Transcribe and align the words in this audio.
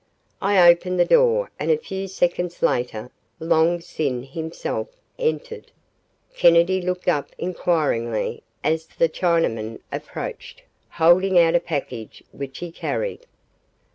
I 0.41 0.67
opened 0.67 0.99
the 0.99 1.05
door 1.05 1.51
and 1.59 1.69
a 1.69 1.77
few 1.77 2.07
seconds 2.07 2.63
later 2.63 3.11
Long 3.39 3.79
Sin 3.81 4.23
himself 4.23 4.87
entered. 5.19 5.69
Kennedy 6.33 6.81
looked 6.81 7.07
up 7.07 7.29
inquiringly 7.37 8.41
as 8.63 8.87
the 8.87 9.07
Chinaman 9.07 9.79
approached, 9.91 10.63
holding 10.89 11.37
out 11.37 11.53
a 11.53 11.59
package 11.59 12.23
which 12.31 12.57
he 12.57 12.71
carried. 12.71 13.27